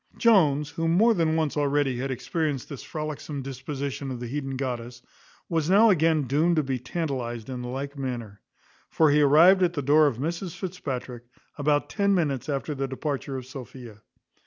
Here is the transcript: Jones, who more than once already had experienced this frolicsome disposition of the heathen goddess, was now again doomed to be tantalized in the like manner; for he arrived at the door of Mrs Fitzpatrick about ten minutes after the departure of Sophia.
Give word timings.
Jones, 0.17 0.71
who 0.71 0.87
more 0.87 1.13
than 1.13 1.35
once 1.35 1.55
already 1.55 1.97
had 1.99 2.09
experienced 2.09 2.69
this 2.69 2.81
frolicsome 2.81 3.43
disposition 3.43 4.09
of 4.09 4.19
the 4.19 4.25
heathen 4.25 4.57
goddess, 4.57 5.03
was 5.47 5.69
now 5.69 5.91
again 5.91 6.23
doomed 6.23 6.55
to 6.55 6.63
be 6.63 6.79
tantalized 6.79 7.51
in 7.51 7.61
the 7.61 7.67
like 7.67 7.95
manner; 7.95 8.41
for 8.89 9.11
he 9.11 9.21
arrived 9.21 9.61
at 9.61 9.73
the 9.73 9.81
door 9.83 10.07
of 10.07 10.17
Mrs 10.17 10.57
Fitzpatrick 10.57 11.25
about 11.55 11.87
ten 11.87 12.15
minutes 12.15 12.49
after 12.49 12.73
the 12.73 12.87
departure 12.87 13.37
of 13.37 13.45
Sophia. 13.45 14.01